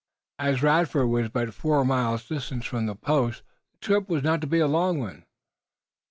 As 0.39 0.63
Radford 0.63 1.09
was 1.09 1.29
but 1.29 1.53
four 1.53 1.85
miles 1.85 2.27
distant 2.27 2.63
from 2.65 2.87
the 2.87 2.95
post 2.95 3.43
the 3.73 3.77
trip 3.85 4.09
was 4.09 4.23
not 4.23 4.41
to 4.41 4.47
be 4.47 4.57
a 4.57 4.65
long 4.65 4.97
one. 4.97 5.25